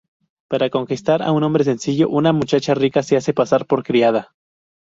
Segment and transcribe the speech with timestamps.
[0.49, 4.33] Para conquistar a un hombre sencillo una muchacha rica se hace pasar por criada.